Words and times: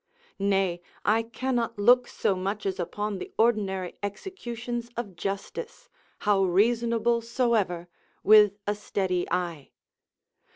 Nay, 0.39 0.81
I 1.05 1.21
cannot 1.21 1.77
look 1.77 2.07
so 2.07 2.35
much 2.35 2.65
as 2.65 2.79
upon 2.79 3.19
the 3.19 3.31
ordinary 3.37 3.99
executions 4.01 4.89
of 4.97 5.15
justice, 5.15 5.89
how 6.17 6.43
reasonable 6.43 7.21
soever, 7.21 7.87
with 8.23 8.57
a 8.65 8.73
steady 8.73 9.29
eye. 9.29 9.69